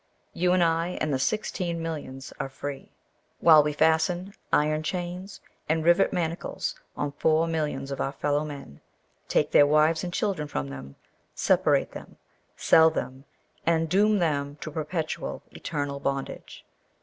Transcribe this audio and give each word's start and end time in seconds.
You, 0.33 0.51
and 0.53 0.63
I, 0.63 0.97
and 0.99 1.13
the 1.13 1.19
sixteen 1.19 1.79
millions 1.79 2.33
are 2.39 2.49
free, 2.49 2.89
while 3.39 3.61
we 3.61 3.71
fasten 3.71 4.33
iron 4.51 4.81
chains, 4.81 5.41
and 5.69 5.85
rivet 5.85 6.11
manacles 6.11 6.73
on 6.97 7.11
four 7.11 7.45
millions 7.45 7.91
of 7.91 8.01
our 8.01 8.11
fellowmen 8.13 8.81
take 9.27 9.51
their 9.51 9.67
wives 9.67 10.03
and 10.03 10.11
children 10.11 10.47
from 10.47 10.69
them 10.69 10.95
separate 11.35 11.91
them 11.91 12.17
sell 12.57 12.89
them, 12.89 13.25
and 13.63 13.89
doom 13.89 14.17
them 14.17 14.55
to 14.61 14.71
perpetual, 14.71 15.43
eternal 15.51 15.99
bondage. 15.99 16.65